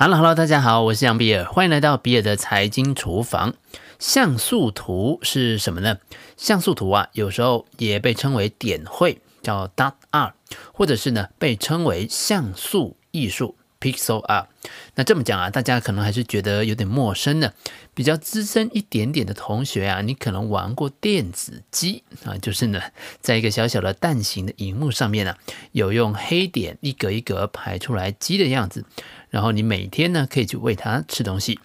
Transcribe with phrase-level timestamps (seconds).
[0.00, 3.54] Hello，Hello，大家好，我是杨比尔，欢迎来到比尔的财经厨房。
[3.98, 5.98] 像素图是什么呢？
[6.36, 10.34] 像素图啊，有时候也被称为点绘，叫 dot art，
[10.72, 14.46] 或者是呢被称为像素艺术 pixel art。
[14.94, 17.54] 那这么讲啊，大家可能还是觉得有点陌生的。
[17.94, 22.80] 比较资深一点点的同学啊，你可能玩过电子鸡啊，就是呢，
[23.20, 25.34] 在一个小小的蛋形的荧幕上面呢、
[25.72, 28.84] 有用黑点一格一格排出来鸡的样子。
[29.30, 31.58] 然后你每天呢可以去喂它吃东西。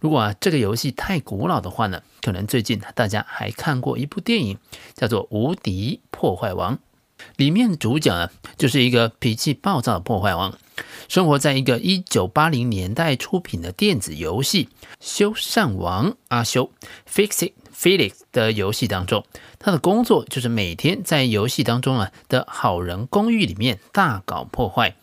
[0.00, 4.58] 如果啊这个游戏太古老的话呢，可能最近大家还看过一部电影，
[4.94, 6.76] 叫做《无敌破坏王》，
[7.36, 10.56] 里面主角呢就是一个脾气暴躁的破坏王，
[11.08, 14.66] 生活在一个一九八零年代出品的电子游戏
[15.00, 16.70] 《修缮王阿修》
[17.10, 19.24] （Fix It Felix） 的游戏当中。
[19.58, 24.94] 他的工作就是每天在游戏当中啊的好人公寓里面大搞破坏。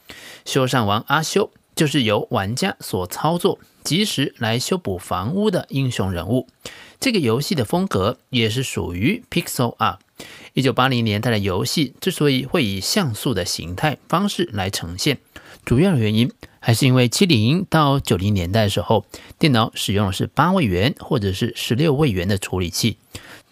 [0.46, 1.52] 修缮王阿修。
[1.76, 6.48] 就是由玩家所操作，及时来修补房屋的英雄人物。
[7.02, 9.98] 这个游戏的风格也是属于 Pixel Art。
[10.54, 15.18] 一九八零年代的游戏之所以会以像素的形态方式来呈现，
[15.66, 19.06] 主要的原因还是因为七零到九零年代的时候，
[19.40, 22.98] 电脑使用的是八位元或者是十六位元的处理器。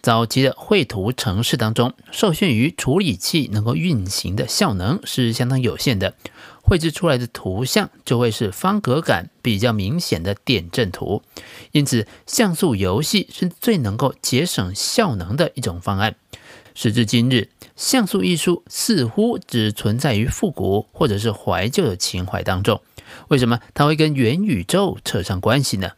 [0.00, 6.14] 早期的绘图程式当中，受限于处理器能够运行的效能是相当有限的。
[6.62, 11.22] 绘制出来的图像就会是方格感比较明显的点阵图，
[11.72, 16.14] 因此像素游戏是最能够节省效能的一种方案。
[16.74, 22.80] 时至今日，像素艺术似乎只存在于复古或者是怀旧的情怀当中。
[23.28, 25.90] 为什么它会跟元宇宙扯上关系呢？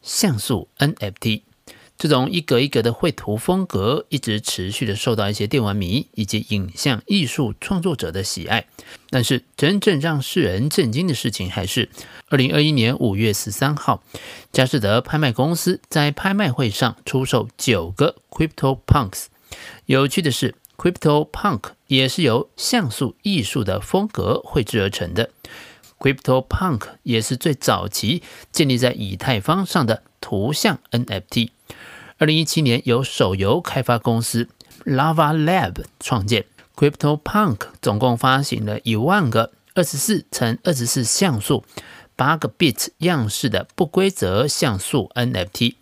[0.00, 1.51] 像素 NFT。
[2.02, 8.66] 这种一格一格的绘图风格，一直持续的受到一些电玩迷以及影像艺术创作者的喜爱。
[9.08, 11.90] 但是，真正让世人震惊的事情，还是
[12.28, 14.02] 二零二一年五月十三号，
[14.50, 19.26] 佳士得拍卖公司在拍卖会上出售九个 Crypto Punks。
[19.86, 25.30] 有趣的是，Crypto Punk 也是由像素艺术的风格绘制而成的。
[26.00, 31.50] Crypto Punk 也是最早期建立在以太坊上的图像 NFT。
[32.22, 34.48] 二零一七年，由手游开发公司
[34.84, 36.44] Lava Lab 创建
[36.76, 41.64] CryptoPunk，总共发行了一万个二十四乘二十四像素、
[42.14, 45.74] 八个 bit 样式的不规则像素 NFT，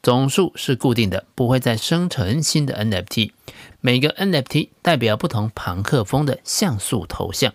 [0.00, 3.32] 总数是固定的，不会再生成新的 NFT。
[3.80, 7.52] 每个 NFT 代表不同庞克风的像素头像。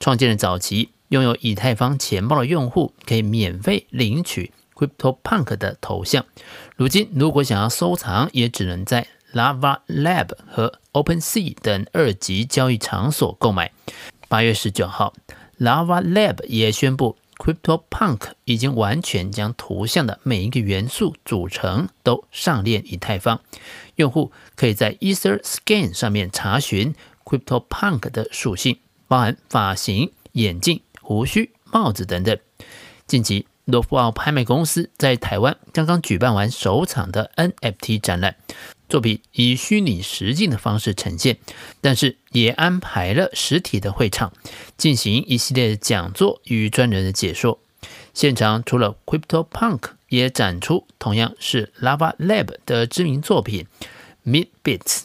[0.00, 4.50] 创建的早期，拥有以太坊钱包的用户可以免费领取。
[4.76, 6.26] CryptoPunk 的头像，
[6.76, 13.72] 如今如果想要收藏，也只能在 Lava Lab 和 OpenSea 等二级交易场所购买。
[14.28, 15.14] 八月十九号
[15.58, 23.40] ，Lava Lab 也宣布，CryptoPunk 已经完全将图像的每一个元素组成都上链以太坊，
[23.94, 26.94] 用户可以在 EtherScan 上面查询
[27.24, 32.38] CryptoPunk 的属性，包含发型、眼镜、胡须、帽子等等。
[33.06, 33.46] 近期。
[33.66, 38.36] 罗浮奥拍卖公司在台湾刚刚举办完首场的 NFT 展览，
[38.88, 41.38] 作品以虚拟实境的方式呈现，
[41.80, 44.32] 但是也安排了实体的会场，
[44.78, 47.58] 进行一系列的讲座与专人的解说。
[48.14, 53.66] 现场除了 CryptoPunk，也展出同样是 Lava Lab 的知名作品
[54.24, 55.02] Mid Bits，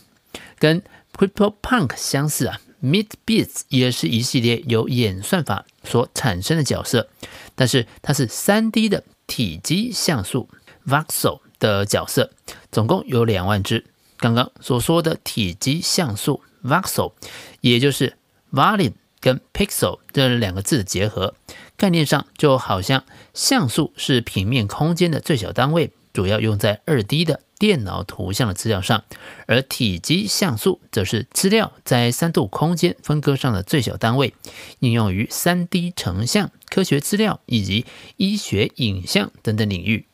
[0.59, 0.83] 跟
[1.17, 2.61] CryptoPunk 相似啊。
[2.83, 7.09] ，Mid Bits 也是一系列由演算法所产生的角色，
[7.55, 10.49] 但是它是 3D 的体积像素
[10.85, 12.31] Voxel 的角色，
[12.71, 13.85] 总共有两万只。
[14.17, 17.13] 刚刚所说的体积像素 Voxel，
[17.61, 18.17] 也就是
[18.51, 21.35] Volume 跟 Pixel 这两个字结合，
[21.75, 23.03] 概念上就好像
[23.33, 27.41] 像素是平面空间的最小单位，主要用在 2D 的。
[27.61, 29.03] 电脑图像的资料上，
[29.45, 34.33] 而体积像素则是资料在三度空间分割上的最小单位，
[34.79, 37.85] 应用于三 D 成像、科学资料以及
[38.17, 40.07] 医学影像等等领域。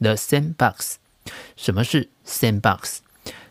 [0.00, 0.94] The Sandbox，
[1.54, 3.00] 什么是 Sandbox？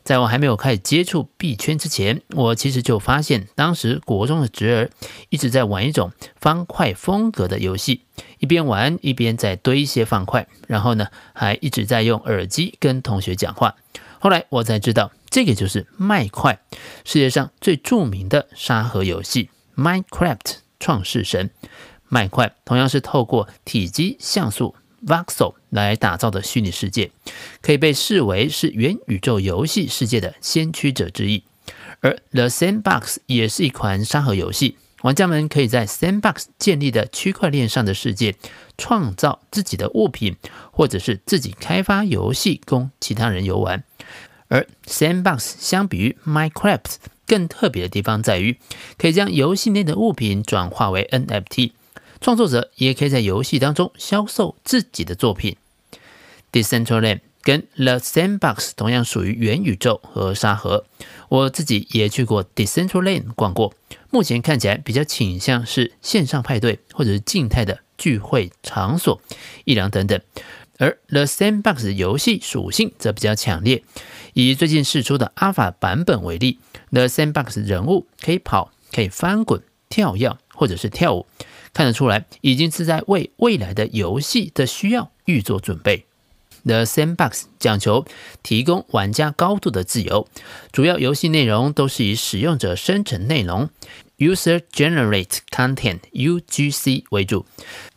[0.05, 4.91] 在我还没有开始接触币圈之前，我其实就发现，当时国中的侄儿
[5.29, 8.03] 一直在玩一种方块风格的游戏，
[8.37, 13.75] 一边玩一边在堆一些方块，然后呢，还一直在用耳机跟同学讲话。
[14.19, 16.59] 后来我才知道，这个就是麦块，
[17.03, 21.49] 世界上最著名的沙盒游戏 Minecraft 创世神。
[22.07, 24.75] 麦块同样是透过体积像素
[25.05, 27.11] Voxel 来打造的虚拟世界，
[27.61, 31.43] 可以被视为是元宇宙游戏世界的先驱者之一。
[32.01, 38.35] 而 The Sandbox 也是一款沙盒游戏，玩家们可以在 Sandbox 建立的区块链上的世界
[38.77, 40.35] 创造自己的物品，
[40.71, 43.83] 或者是自己开发游戏供其他人游玩。
[44.47, 46.95] 而 Sandbox 相比于 Minecraft
[47.25, 48.59] 更特别的地方在于，
[48.97, 51.71] 可以将游戏内的物品转化为 NFT。
[52.21, 55.57] 创作者也可以在游戏当中销售自己的作品。
[56.51, 60.85] Decentraland 跟 The Sandbox 同样属于元宇宙和沙盒。
[61.29, 63.73] 我自己也去过 Decentraland 逛过，
[64.09, 69.21] 目前看起来比较倾向是线上派对或者是静态的聚会场所、
[69.65, 70.19] 艺廊等等。
[70.77, 73.83] 而 The Sandbox 游戏属性则比较强烈。
[74.33, 76.59] 以最近释出的 Alpha 版本为例
[76.91, 81.25] ，The Sandbox 人物可以跑、可以翻滚、跳跃或者是跳舞。
[81.75, 86.05] 看得出来，已经是在为未来的游戏的需要预做准备。
[86.63, 88.05] The Sandbox 讲求
[88.41, 90.27] 提供玩家高度的自由，
[90.71, 93.69] 主要游戏内容都是以使用者生成内容。
[94.17, 97.45] User Generate Content（UGC） 为主。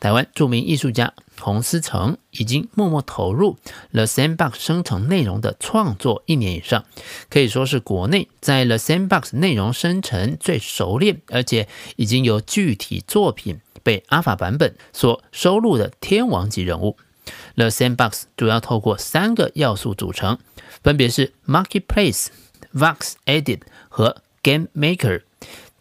[0.00, 3.56] 台湾著名艺术家洪思成已经默默投入
[3.92, 6.84] The Sandbox 生成内容的创作一年以上，
[7.30, 16.98] 可以说是国内在 The Sandbox 内容生成最熟练，而且已经有具体作品被阿尔法版本所收录的天王级人物。
[17.54, 20.38] The Sandbox 主要透过三个要素组成，
[20.82, 22.26] 分别是 Marketplace、
[22.74, 25.22] Vox Edit 和 Game Maker。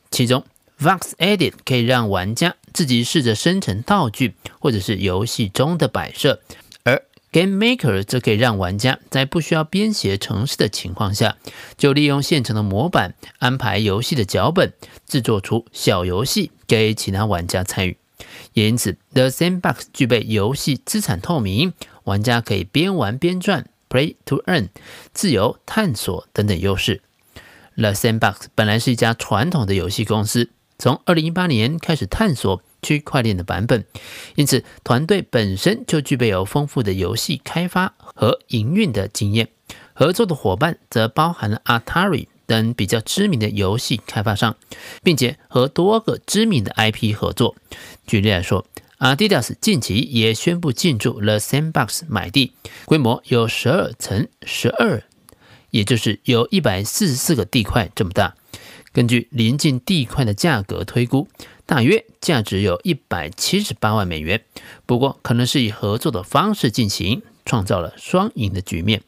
[0.09, 0.45] 其中
[0.79, 6.39] ，Vox Edit 可以让玩家自己试着生成道具，或者是游戏中的摆设；
[7.37, 11.37] Game Maker 则可以让玩家在不需要编写程式的情况下，
[11.77, 14.73] 就利用现成的模板安排游戏的脚本，
[15.05, 17.97] 制作出小游戏给其他玩家参与。
[18.53, 21.73] 也因此，The Sandbox 具备游戏资产透明，
[22.05, 24.69] 玩家可以边玩边赚 （Play to Earn）、
[25.13, 27.03] 自由探索等等优势。
[27.75, 30.49] The Sandbox 本来是一家传统的游戏公司，
[30.79, 33.85] 从二零一八年开始探索区块链的版本，
[34.35, 39.49] 因此团队本身就具备有丰富的游戏开发和营运的经验。
[39.93, 44.55] 合作的伙伴则包含了 Atari 等比较知名的游戏开发商，
[45.03, 47.55] 并且和多个知名的 IP 合作。
[48.05, 48.65] 举例来说
[48.99, 52.53] ，Adidas 近期也宣布进驻 The Sandbox 买地，
[52.85, 55.03] 规模有十二乘十二。
[55.71, 58.35] 也就是有一百四十四个地块这么大，
[58.93, 61.27] 根据临近地块的价格推估，
[61.67, 64.41] 大约价值有一百七十八万美元。
[64.87, 69.03] 不过，可能是以合作的方式进行，创造了双赢的局面。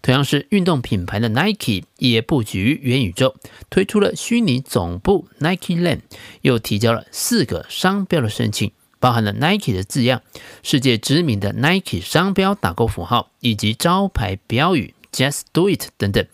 [0.00, 3.36] 同样是运动品牌的 Nike 也布局元宇宙，
[3.68, 6.00] 推出了虚拟总部 Nike Land，
[6.40, 10.22] 又提交了四个商标的申请，包含了 Nike 的字样、
[10.62, 14.94] 世界知名的 Nike 商标打勾符号以及招牌标语。
[15.10, 16.26] Just do it 等等，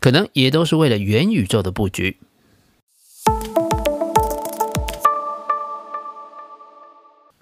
[0.00, 2.18] 可能也都是为了元宇宙的布局。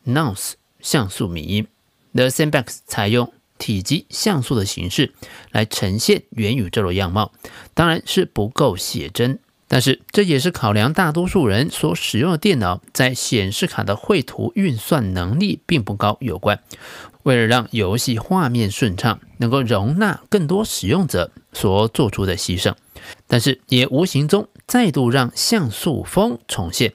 [0.07, 1.67] Nouns 像素迷因
[2.13, 5.13] ，The Sandbox 采用体积像素的形式
[5.51, 7.33] 来呈现元宇宙的样貌，
[7.75, 9.39] 当然是不够写真，
[9.69, 16.61] 但是这也是考量大多数人所使用的电脑在显示卡的绘图运算能力并不高有关。
[17.23, 22.75] 为了让游戏画面顺畅，能够容纳更多使用者所做出的牺牲，
[23.29, 26.95] 但是也无形中再度让像素风重现。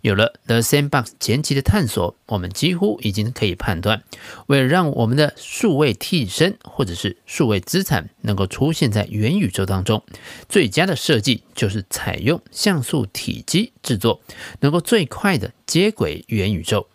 [0.00, 4.02] 有了 The Sandbox 前期的探索，我们几乎已经可以判断，
[4.46, 10.02] 为了让我们的数位替身或者是数位资产能够出现在元宇宙当中，
[10.48, 14.22] 最佳的设计就是采用像素体积制作，
[14.60, 16.88] 能够最快的接轨元宇宙。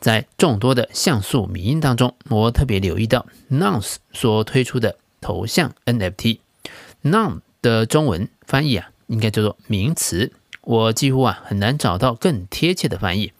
[0.00, 6.40] 在众多的像素迷因当中，我特别留意到 Nouns 所推出的头像 NFT。
[7.04, 10.32] Noun 的中文翻译啊，应该叫做名词。
[10.62, 13.32] 我几乎啊很难找到更贴切的翻译。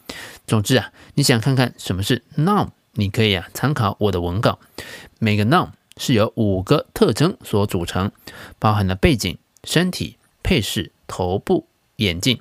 [0.46, 4.58] 总之啊，你想看看什么是 Noun，你可以啊参考我的文稿。
[5.18, 8.10] 每个 Noun 是由五个特征所组成，
[8.58, 12.40] 包含了背景、身体、配饰、头部、眼镜，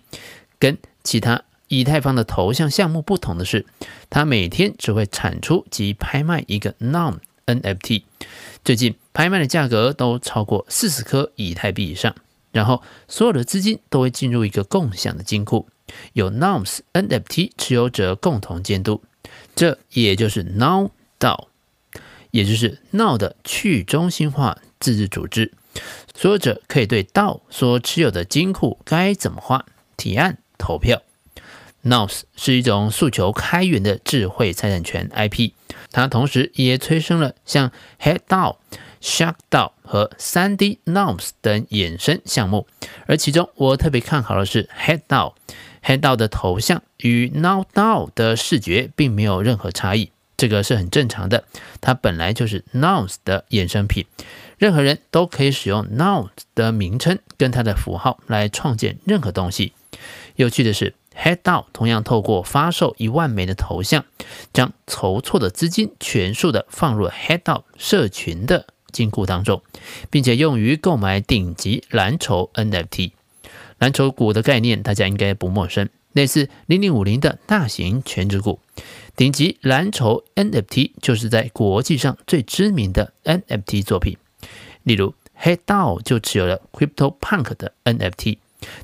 [0.58, 1.44] 跟其他。
[1.70, 3.66] 以太坊的头像项目不同的是，
[4.10, 8.04] 它每天只会产出及拍卖一个 Noun NFT。
[8.64, 12.16] 最近拍卖的价格都超过四十颗以太币以上，
[12.58, 15.68] 然后所有的资金都会进入一个共享的金库，
[16.14, 19.04] 由 Nouns NFT 持有者共同监督。
[19.56, 21.50] 这也就是 Now DAO，
[22.32, 25.54] 也就是 Now 的去中心化自治组织。
[26.16, 29.64] 所有者可以对 DAO 所持有的金库该怎么花
[29.96, 31.04] 提案投票。
[31.84, 35.52] Nouns 是一种诉求开源的智慧财产权 IP，
[35.92, 37.72] 它同时也催生了像
[38.02, 38.56] HeadDAO、
[39.02, 42.68] SharkDAO 和 3D Nouns 等衍生项目。
[43.06, 45.34] 而其中我特别看好的是 HeadDAO。
[45.84, 51.46] HeadDAO 的头像与 NowDAO 的视觉并没有任何差异，这个是很正常的。
[51.80, 54.06] 它本来就是 Nouns 的衍生品，
[54.58, 59.72] 任何人都可以使用 Nouns 的名称跟它的符号来创建任何东西。
[60.36, 64.04] 有趣的是，HeadDAO 同样透过发售一万枚的头像，
[64.52, 69.62] 将筹措的资金全数的放入 HeadDAO 社群的金库当中，
[70.10, 73.12] 并且用于购买顶级蓝筹 NFT。
[73.78, 78.60] 蓝筹股的概念大家应该不陌生，类似零零五零的大型权值股。
[79.16, 84.18] 顶级蓝筹 NFT 就是在国际上最知名的 NFT 作品，
[84.82, 88.40] 例如 HeadDAO 就持有了 CryptoPunk 的 NFT。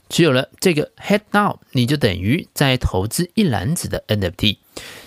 [0.07, 4.57] 持有了这个 HeadDAO，你就等于在投资一篮子的 NFT。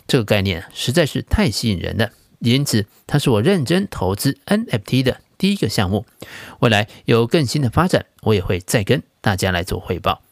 [0.08, 6.06] 这个概念实在是太吸引人了，因此它是我认真投资 NFT 的第一个项目。
[6.60, 10.22] 未来有更新的发展，我也会再跟大家来做汇报。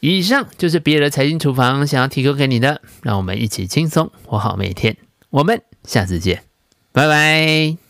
[0.00, 4.96] 以上就是比尔的财经厨房想要提供给你的，让我们一起轻松活好每一天。
[5.28, 6.42] 我们下次见，
[6.92, 7.89] 拜拜。